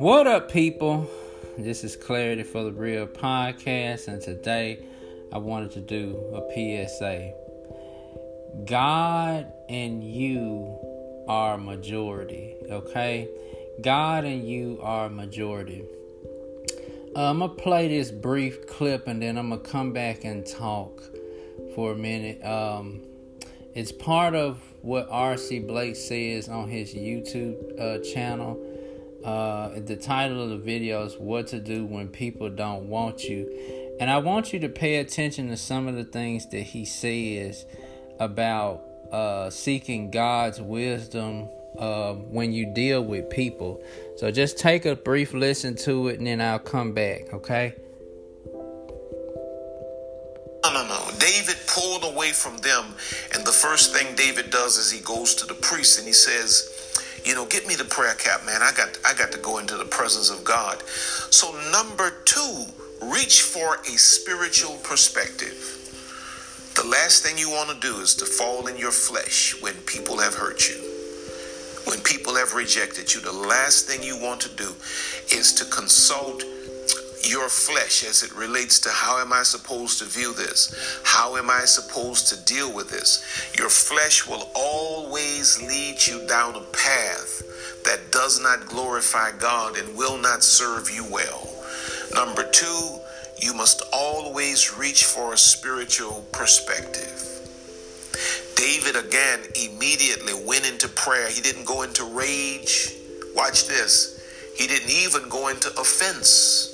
What 0.00 0.28
up, 0.28 0.48
people? 0.48 1.10
This 1.58 1.82
is 1.82 1.96
Clarity 1.96 2.44
for 2.44 2.62
the 2.62 2.70
Real 2.70 3.04
podcast, 3.04 4.06
and 4.06 4.22
today 4.22 4.78
I 5.32 5.38
wanted 5.38 5.72
to 5.72 5.80
do 5.80 6.14
a 6.36 6.86
PSA. 6.86 7.34
God 8.64 9.52
and 9.68 10.04
you 10.04 10.78
are 11.26 11.58
majority, 11.58 12.54
okay? 12.70 13.28
God 13.80 14.24
and 14.24 14.48
you 14.48 14.78
are 14.84 15.08
majority. 15.08 15.84
Uh, 17.16 17.30
I'm 17.30 17.40
gonna 17.40 17.54
play 17.54 17.88
this 17.88 18.12
brief 18.12 18.68
clip 18.68 19.08
and 19.08 19.20
then 19.20 19.36
I'm 19.36 19.48
gonna 19.48 19.62
come 19.62 19.92
back 19.92 20.22
and 20.22 20.46
talk 20.46 21.02
for 21.74 21.90
a 21.90 21.96
minute. 21.96 22.40
Um, 22.44 23.02
it's 23.74 23.90
part 23.90 24.36
of 24.36 24.62
what 24.80 25.08
R.C. 25.10 25.58
Blake 25.58 25.96
says 25.96 26.48
on 26.48 26.68
his 26.68 26.94
YouTube 26.94 27.80
uh, 27.80 27.98
channel. 28.04 28.64
Uh, 29.24 29.80
the 29.80 29.96
title 29.96 30.42
of 30.42 30.50
the 30.50 30.58
video 30.58 31.04
is 31.04 31.16
What 31.16 31.48
to 31.48 31.60
Do 31.60 31.84
When 31.84 32.08
People 32.08 32.50
Don't 32.50 32.88
Want 32.88 33.24
You. 33.24 33.96
And 34.00 34.10
I 34.10 34.18
want 34.18 34.52
you 34.52 34.60
to 34.60 34.68
pay 34.68 34.96
attention 34.96 35.48
to 35.48 35.56
some 35.56 35.88
of 35.88 35.96
the 35.96 36.04
things 36.04 36.46
that 36.50 36.60
he 36.60 36.84
says 36.84 37.66
about 38.20 38.84
uh, 39.10 39.50
seeking 39.50 40.10
God's 40.10 40.60
wisdom 40.60 41.48
uh, 41.78 42.14
when 42.14 42.52
you 42.52 42.66
deal 42.66 43.04
with 43.04 43.28
people. 43.28 43.82
So 44.16 44.30
just 44.30 44.58
take 44.58 44.84
a 44.84 44.94
brief 44.94 45.34
listen 45.34 45.74
to 45.76 46.08
it 46.08 46.18
and 46.18 46.26
then 46.26 46.40
I'll 46.40 46.58
come 46.58 46.92
back, 46.92 47.32
okay? 47.32 47.74
No, 50.62 50.72
no, 50.72 50.86
no. 50.86 51.10
David 51.18 51.56
pulled 51.66 52.04
away 52.04 52.32
from 52.32 52.58
them, 52.58 52.94
and 53.34 53.46
the 53.46 53.52
first 53.52 53.94
thing 53.94 54.14
David 54.16 54.50
does 54.50 54.76
is 54.76 54.90
he 54.90 55.00
goes 55.00 55.34
to 55.36 55.46
the 55.46 55.54
priest 55.54 55.98
and 55.98 56.06
he 56.06 56.12
says, 56.12 56.77
you 57.28 57.34
know, 57.34 57.44
get 57.44 57.66
me 57.66 57.74
the 57.74 57.84
prayer 57.84 58.14
cap, 58.14 58.46
man. 58.46 58.62
I 58.62 58.72
got 58.72 58.98
I 59.04 59.12
got 59.12 59.30
to 59.32 59.38
go 59.38 59.58
into 59.58 59.76
the 59.76 59.84
presence 59.84 60.30
of 60.30 60.42
God. 60.44 60.82
So 60.88 61.52
number 61.70 62.10
2, 62.24 62.64
reach 63.02 63.42
for 63.42 63.74
a 63.82 63.98
spiritual 63.98 64.76
perspective. 64.76 65.74
The 66.74 66.88
last 66.88 67.22
thing 67.22 67.36
you 67.36 67.50
want 67.50 67.68
to 67.68 67.86
do 67.86 68.00
is 68.00 68.14
to 68.16 68.24
fall 68.24 68.66
in 68.66 68.78
your 68.78 68.92
flesh 68.92 69.60
when 69.60 69.74
people 69.84 70.18
have 70.18 70.34
hurt 70.34 70.70
you. 70.70 70.76
When 71.84 72.00
people 72.00 72.34
have 72.34 72.54
rejected 72.54 73.12
you, 73.12 73.20
the 73.20 73.32
last 73.32 73.86
thing 73.86 74.02
you 74.02 74.16
want 74.16 74.40
to 74.42 74.56
do 74.56 74.72
is 75.30 75.52
to 75.54 75.66
consult 75.66 76.44
your 77.28 77.48
flesh 77.48 78.04
as 78.04 78.22
it 78.22 78.34
relates 78.34 78.80
to 78.80 78.88
how 78.90 79.20
am 79.20 79.32
I 79.32 79.42
supposed 79.42 79.98
to 79.98 80.06
view 80.06 80.32
this? 80.32 80.74
How 81.04 81.36
am 81.36 81.50
I 81.50 81.64
supposed 81.66 82.28
to 82.28 82.44
deal 82.44 82.74
with 82.74 82.90
this? 82.90 83.52
Your 83.58 83.68
flesh 83.68 84.26
will 84.26 84.50
always 84.54 85.60
lead 85.62 86.06
you 86.06 86.26
down 86.26 86.56
a 86.56 86.64
path 86.72 87.42
that 87.84 88.10
does 88.10 88.40
not 88.40 88.66
glorify 88.66 89.32
God 89.38 89.76
and 89.76 89.96
will 89.96 90.18
not 90.18 90.42
serve 90.42 90.90
you 90.90 91.04
well. 91.10 91.48
Number 92.14 92.48
two, 92.50 92.98
you 93.40 93.52
must 93.52 93.82
always 93.92 94.76
reach 94.76 95.04
for 95.04 95.34
a 95.34 95.38
spiritual 95.38 96.26
perspective. 96.32 97.24
David 98.56 98.96
again 98.96 99.40
immediately 99.54 100.32
went 100.46 100.66
into 100.66 100.88
prayer. 100.88 101.28
He 101.28 101.40
didn't 101.40 101.66
go 101.66 101.82
into 101.82 102.04
rage. 102.04 102.94
Watch 103.36 103.68
this. 103.68 104.14
He 104.56 104.66
didn't 104.66 104.90
even 104.90 105.28
go 105.28 105.48
into 105.48 105.68
offense 105.78 106.67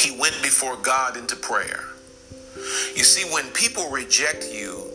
he 0.00 0.16
went 0.18 0.40
before 0.42 0.76
God 0.76 1.16
into 1.16 1.36
prayer. 1.36 1.84
You 2.94 3.04
see, 3.04 3.32
when 3.32 3.46
people 3.52 3.90
reject 3.90 4.48
you, 4.52 4.90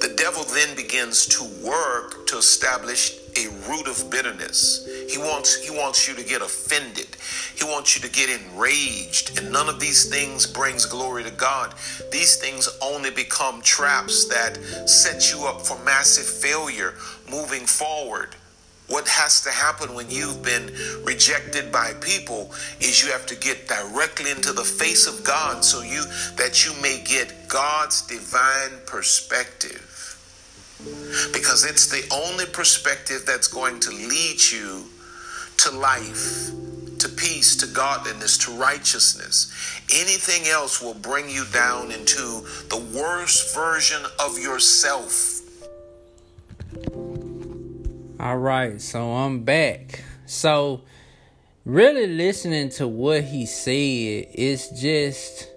the 0.00 0.14
devil 0.16 0.44
then 0.44 0.74
begins 0.76 1.26
to 1.26 1.44
work 1.66 2.26
to 2.26 2.36
establish 2.36 3.18
a 3.36 3.48
root 3.68 3.88
of 3.88 4.10
bitterness. 4.10 4.86
He 5.08 5.18
wants 5.18 5.56
he 5.56 5.70
wants 5.70 6.06
you 6.06 6.14
to 6.14 6.22
get 6.22 6.42
offended. 6.42 7.16
He 7.56 7.64
wants 7.64 7.96
you 7.96 8.02
to 8.02 8.14
get 8.14 8.28
enraged. 8.28 9.38
And 9.38 9.50
none 9.50 9.68
of 9.68 9.80
these 9.80 10.10
things 10.10 10.46
brings 10.46 10.86
glory 10.86 11.24
to 11.24 11.30
God. 11.30 11.74
These 12.12 12.36
things 12.36 12.68
only 12.82 13.10
become 13.10 13.62
traps 13.62 14.26
that 14.26 14.56
set 14.88 15.32
you 15.32 15.46
up 15.46 15.62
for 15.62 15.82
massive 15.84 16.26
failure 16.26 16.94
moving 17.30 17.66
forward. 17.66 18.36
What 18.86 19.08
has 19.08 19.40
to 19.42 19.50
happen 19.50 19.94
when 19.94 20.10
you've 20.10 20.42
been 20.42 20.70
rejected 21.04 21.72
by 21.72 21.94
people 22.00 22.52
is 22.80 23.02
you 23.02 23.10
have 23.12 23.24
to 23.26 23.36
get 23.36 23.66
directly 23.66 24.30
into 24.30 24.52
the 24.52 24.64
face 24.64 25.06
of 25.06 25.24
God 25.24 25.64
so 25.64 25.80
you 25.82 26.04
that 26.36 26.66
you 26.66 26.72
may 26.82 27.02
get 27.02 27.48
God's 27.48 28.02
divine 28.02 28.78
perspective. 28.86 29.90
Because 31.32 31.64
it's 31.64 31.88
the 31.88 32.06
only 32.12 32.44
perspective 32.44 33.22
that's 33.26 33.48
going 33.48 33.80
to 33.80 33.90
lead 33.90 34.38
you 34.52 34.84
to 35.56 35.70
life, 35.70 36.50
to 36.98 37.08
peace, 37.08 37.56
to 37.56 37.66
godliness, 37.66 38.36
to 38.36 38.50
righteousness. 38.50 39.50
Anything 39.94 40.46
else 40.46 40.82
will 40.82 40.94
bring 40.94 41.30
you 41.30 41.46
down 41.54 41.90
into 41.90 42.44
the 42.68 42.84
worst 42.94 43.54
version 43.54 44.02
of 44.20 44.38
yourself 44.38 45.33
all 48.20 48.38
right, 48.38 48.80
so 48.80 49.12
I'm 49.12 49.42
back. 49.42 50.04
So, 50.26 50.82
really 51.64 52.06
listening 52.06 52.68
to 52.68 52.86
what 52.86 53.24
he 53.24 53.46
said 53.46 53.72
it's 54.34 54.68
just 54.80 55.50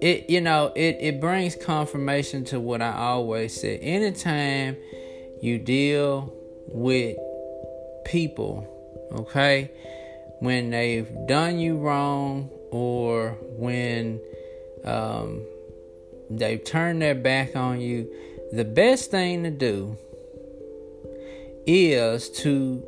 it 0.00 0.28
you 0.28 0.40
know 0.40 0.70
it 0.76 0.98
it 1.00 1.20
brings 1.20 1.56
confirmation 1.56 2.44
to 2.44 2.60
what 2.60 2.80
I 2.80 2.92
always 2.92 3.60
said. 3.60 3.80
Anytime 3.82 4.76
you 5.42 5.58
deal 5.58 6.32
with 6.68 7.16
people, 8.04 8.68
okay, 9.12 9.72
when 10.38 10.70
they've 10.70 11.08
done 11.26 11.58
you 11.58 11.78
wrong 11.78 12.48
or 12.70 13.36
when 13.56 14.20
um, 14.84 15.44
they've 16.30 16.62
turned 16.62 17.02
their 17.02 17.14
back 17.14 17.56
on 17.56 17.80
you, 17.80 18.08
the 18.52 18.64
best 18.64 19.10
thing 19.10 19.42
to 19.42 19.50
do 19.50 19.96
is 21.66 22.30
to 22.30 22.84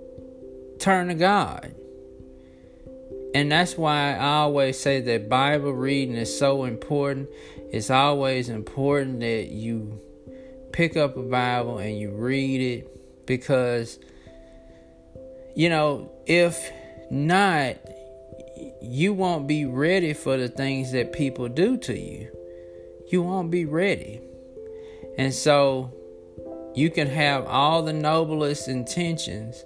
turn 0.79 1.09
to 1.09 1.15
God. 1.15 1.75
And 3.35 3.53
that's 3.53 3.77
why 3.77 4.15
I 4.15 4.39
always 4.39 4.79
say 4.79 5.01
that 5.01 5.29
Bible 5.29 5.73
reading 5.73 6.15
is 6.15 6.39
so 6.39 6.65
important. 6.65 7.29
It's 7.71 7.91
always 7.91 8.49
important 8.49 9.21
that 9.21 9.49
you 9.49 10.01
pick 10.73 10.97
up 10.97 11.17
a 11.17 11.23
Bible 11.23 11.79
and 11.79 11.99
you 11.99 12.11
read 12.13 12.61
it 12.61 13.27
because, 13.27 13.99
you 15.55 15.69
know, 15.69 16.11
if 16.27 16.71
not, 17.11 17.77
you 18.81 19.13
won't 19.13 19.47
be 19.47 19.65
ready 19.65 20.13
for 20.13 20.37
the 20.37 20.49
things 20.49 20.93
that 20.93 21.13
people 21.13 21.49
do 21.49 21.77
to 21.79 21.99
you. 21.99 22.31
You 23.09 23.23
won't 23.23 23.51
be 23.51 23.65
ready. 23.65 24.21
And 25.19 25.35
so 25.35 25.93
you 26.77 26.91
can 26.91 27.09
have 27.09 27.47
all 27.47 27.83
the 27.83 27.93
noblest 27.93 28.69
intentions, 28.69 29.65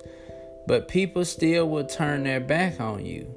but 0.66 0.86
people 0.86 1.24
still 1.24 1.68
will 1.68 1.84
turn 1.84 2.22
their 2.22 2.38
back 2.38 2.80
on 2.80 3.04
you. 3.04 3.34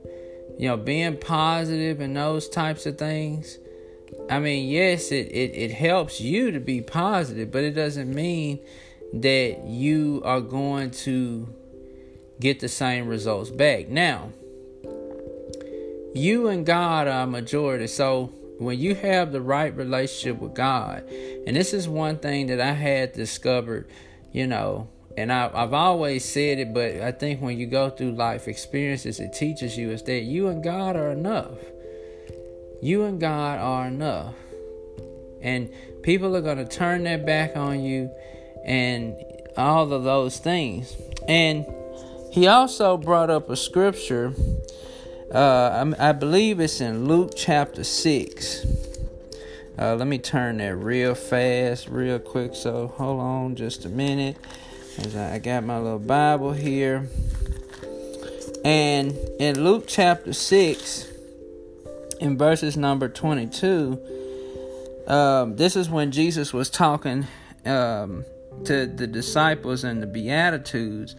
You 0.59 0.69
know, 0.69 0.77
being 0.77 1.17
positive 1.17 1.99
and 1.99 2.15
those 2.15 2.47
types 2.47 2.85
of 2.85 2.99
things. 2.99 3.57
I 4.29 4.39
mean, 4.39 4.69
yes, 4.69 5.11
it, 5.11 5.27
it, 5.31 5.55
it 5.55 5.71
helps 5.71 6.21
you 6.21 6.51
to 6.51 6.59
be 6.59 6.81
positive, 6.81 7.51
but 7.51 7.63
it 7.63 7.71
doesn't 7.71 8.13
mean 8.13 8.59
that 9.11 9.65
you 9.65 10.21
are 10.23 10.41
going 10.41 10.91
to 10.91 11.51
get 12.39 12.59
the 12.59 12.69
same 12.69 13.07
results 13.07 13.49
back. 13.49 13.89
Now, 13.89 14.31
you 16.13 16.47
and 16.47 16.63
God 16.63 17.07
are 17.07 17.23
a 17.23 17.27
majority. 17.27 17.87
So 17.87 18.31
when 18.59 18.79
you 18.79 18.95
have 18.95 19.31
the 19.31 19.41
right 19.41 19.75
relationship 19.75 20.39
with 20.39 20.53
God, 20.53 21.03
and 21.47 21.55
this 21.55 21.73
is 21.73 21.87
one 21.87 22.17
thing 22.17 22.47
that 22.47 22.61
I 22.61 22.73
had 22.73 23.13
discovered, 23.13 23.87
you 24.31 24.47
know, 24.47 24.89
and 25.15 25.31
I, 25.31 25.49
have 25.49 25.73
always 25.73 26.25
said 26.25 26.59
it, 26.59 26.73
but 26.73 27.01
I 27.01 27.11
think 27.11 27.41
when 27.41 27.57
you 27.57 27.67
go 27.67 27.89
through 27.89 28.13
life 28.13 28.47
experiences, 28.47 29.19
it 29.19 29.33
teaches 29.33 29.77
you 29.77 29.91
is 29.91 30.03
that 30.03 30.21
you 30.21 30.47
and 30.47 30.63
God 30.63 30.95
are 30.95 31.11
enough. 31.11 31.57
You 32.81 33.03
and 33.03 33.19
God 33.19 33.59
are 33.59 33.87
enough. 33.87 34.33
And 35.41 35.69
people 36.01 36.35
are 36.35 36.41
going 36.41 36.57
to 36.57 36.65
turn 36.65 37.03
their 37.03 37.17
back 37.17 37.55
on 37.55 37.83
you 37.83 38.09
and 38.65 39.15
all 39.55 39.91
of 39.93 40.03
those 40.03 40.39
things. 40.39 40.95
And 41.27 41.65
he 42.31 42.47
also 42.47 42.97
brought 42.97 43.29
up 43.29 43.49
a 43.49 43.55
scripture 43.55 44.33
uh, 45.33 45.93
I, 45.97 46.11
believe 46.11 46.59
it's 46.59 46.79
in 46.79 47.07
Luke 47.07 47.33
chapter 47.35 47.83
6. 47.83 48.65
Uh, 49.79 49.95
let 49.95 50.07
me 50.07 50.19
turn 50.19 50.57
that 50.57 50.75
real 50.75 51.15
fast, 51.15 51.87
real 51.87 52.19
quick. 52.19 52.53
So 52.53 52.87
hold 52.87 53.19
on 53.19 53.55
just 53.55 53.85
a 53.85 53.89
minute. 53.89 54.37
As 54.99 55.15
I 55.15 55.39
got 55.39 55.63
my 55.63 55.79
little 55.79 55.97
Bible 55.97 56.53
here. 56.53 57.09
And 58.63 59.17
in 59.39 59.63
Luke 59.63 59.85
chapter 59.87 60.33
6, 60.33 61.07
in 62.19 62.37
verses 62.37 62.77
number 62.77 63.09
22, 63.09 63.99
um, 65.07 65.55
this 65.55 65.75
is 65.75 65.89
when 65.89 66.11
Jesus 66.11 66.53
was 66.53 66.69
talking 66.69 67.25
um, 67.65 68.23
to 68.65 68.85
the 68.85 69.07
disciples 69.07 69.83
and 69.83 70.01
the 70.01 70.07
Beatitudes. 70.07 71.15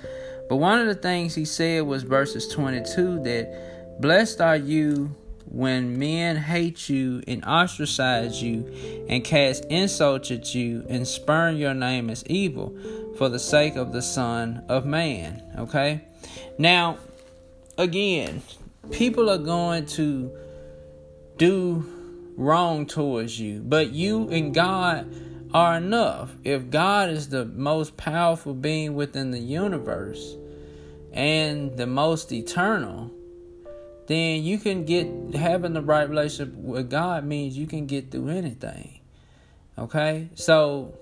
But 0.48 0.56
one 0.56 0.78
of 0.78 0.86
the 0.86 0.94
things 0.94 1.34
he 1.34 1.44
said 1.44 1.82
was 1.82 2.04
verses 2.04 2.46
22 2.46 3.24
that 3.24 3.74
blessed 4.00 4.40
are 4.40 4.56
you 4.56 5.14
when 5.46 5.98
men 5.98 6.36
hate 6.36 6.88
you 6.88 7.22
and 7.28 7.44
ostracize 7.44 8.42
you 8.42 9.04
and 9.08 9.24
cast 9.24 9.64
insults 9.66 10.30
at 10.30 10.54
you 10.54 10.84
and 10.88 11.06
spurn 11.06 11.56
your 11.56 11.74
name 11.74 12.10
as 12.10 12.24
evil 12.26 12.76
for 13.16 13.28
the 13.28 13.38
sake 13.38 13.76
of 13.76 13.92
the 13.92 14.02
Son 14.02 14.64
of 14.68 14.84
Man. 14.84 15.42
Okay? 15.58 16.02
Now, 16.58 16.98
again, 17.78 18.42
people 18.90 19.30
are 19.30 19.38
going 19.38 19.86
to 19.86 20.36
do 21.36 21.84
wrong 22.36 22.86
towards 22.86 23.38
you, 23.38 23.60
but 23.60 23.92
you 23.92 24.28
and 24.30 24.52
God 24.52 25.12
are 25.52 25.76
enough. 25.76 26.34
If 26.42 26.70
God 26.70 27.10
is 27.10 27.28
the 27.28 27.44
most 27.44 27.96
powerful 27.96 28.54
being 28.54 28.94
within 28.94 29.30
the 29.30 29.38
universe 29.38 30.36
and 31.12 31.76
the 31.76 31.86
most 31.86 32.32
eternal, 32.32 33.12
then 34.06 34.42
you 34.42 34.58
can 34.58 34.84
get 34.84 35.08
having 35.34 35.72
the 35.72 35.82
right 35.82 36.08
relationship 36.08 36.54
with 36.54 36.90
God 36.90 37.24
means 37.24 37.56
you 37.56 37.66
can 37.66 37.86
get 37.86 38.10
through 38.10 38.28
anything. 38.28 39.00
Okay? 39.78 40.28
So 40.34 40.94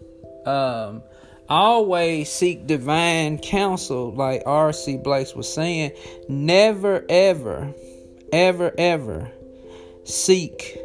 um 0.46 1.02
always 1.48 2.30
seek 2.30 2.66
divine 2.66 3.38
counsel 3.38 4.12
like 4.14 4.42
R.C. 4.46 4.96
Blakes 4.98 5.34
was 5.34 5.52
saying, 5.52 5.92
never 6.28 7.04
ever 7.08 7.74
ever 8.32 8.72
ever 8.78 9.30
seek 10.04 10.78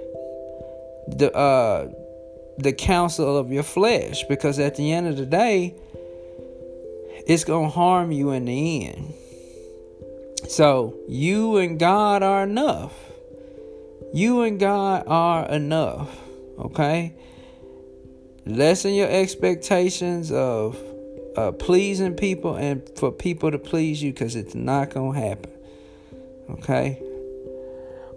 the 1.07 1.31
uh 1.33 1.89
the 2.57 2.73
counsel 2.73 3.37
of 3.37 3.51
your 3.51 3.63
flesh 3.63 4.23
because 4.23 4.59
at 4.59 4.75
the 4.75 4.91
end 4.91 5.07
of 5.07 5.15
the 5.15 5.25
day 5.25 5.75
it's 7.27 7.43
going 7.43 7.69
to 7.69 7.75
harm 7.75 8.11
you 8.11 8.31
in 8.31 8.45
the 8.45 8.87
end. 8.87 9.13
So, 10.49 10.95
you 11.07 11.57
and 11.57 11.77
God 11.77 12.23
are 12.23 12.43
enough. 12.43 12.93
You 14.13 14.41
and 14.41 14.59
God 14.59 15.03
are 15.07 15.45
enough. 15.47 16.09
Okay? 16.57 17.13
Lessen 18.45 18.93
your 18.93 19.09
expectations 19.09 20.31
of 20.31 20.81
uh, 21.35 21.51
pleasing 21.51 22.15
people 22.15 22.55
and 22.55 22.89
for 22.97 23.11
people 23.11 23.51
to 23.51 23.59
please 23.59 24.01
you 24.01 24.13
because 24.13 24.35
it's 24.35 24.55
not 24.55 24.89
going 24.89 25.13
to 25.13 25.27
happen. 25.27 25.51
Okay? 26.49 27.01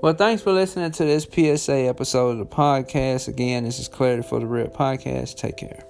Well, 0.00 0.14
thanks 0.14 0.42
for 0.42 0.52
listening 0.52 0.92
to 0.92 1.04
this 1.04 1.24
PSA 1.24 1.80
episode 1.88 2.30
of 2.30 2.38
the 2.38 2.46
podcast. 2.46 3.28
Again, 3.28 3.64
this 3.64 3.78
is 3.78 3.88
Clarity 3.88 4.26
for 4.26 4.40
the 4.40 4.46
Real 4.46 4.68
Podcast. 4.68 5.36
Take 5.36 5.58
care. 5.58 5.89